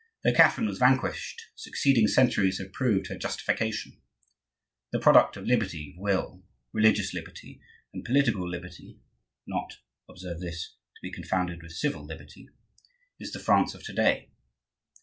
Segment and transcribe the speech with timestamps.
[0.23, 4.01] Though Catherine was vanquished, succeeding centuries have proved her justification.
[4.91, 6.43] The product of liberty of will,
[6.73, 7.61] religious liberty,
[7.93, 8.97] and political liberty
[9.45, 9.77] (not,
[10.09, 12.49] observe this, to be confounded with civil liberty)
[13.19, 14.31] is the France of to day.